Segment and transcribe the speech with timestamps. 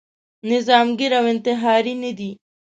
[0.49, 2.31] نظاميګر او انتحاري نه دی.